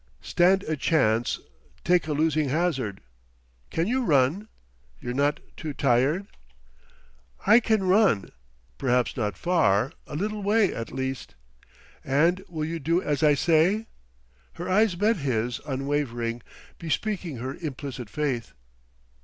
"Stand 0.23 0.63
a 0.63 0.75
chance, 0.75 1.39
take 1.83 2.07
a 2.07 2.13
losing 2.13 2.49
hazard. 2.49 3.01
Can 3.69 3.85
you 3.85 4.03
run? 4.03 4.47
You're 4.99 5.13
not 5.13 5.39
too 5.55 5.75
tired?" 5.75 6.25
"I 7.45 7.59
can 7.59 7.83
run 7.83 8.31
perhaps 8.79 9.15
not 9.15 9.37
far 9.37 9.91
a 10.07 10.15
little 10.15 10.41
way, 10.41 10.73
at 10.73 10.91
least." 10.91 11.35
"And 12.03 12.43
will 12.49 12.65
you 12.65 12.79
do 12.79 12.99
as 12.99 13.21
I 13.21 13.35
say?" 13.35 13.85
Her 14.53 14.67
eyes 14.67 14.97
met 14.99 15.17
his, 15.17 15.61
unwavering, 15.67 16.41
bespeaking 16.79 17.37
her 17.37 17.53
implicit 17.53 18.09
faith. 18.09 18.53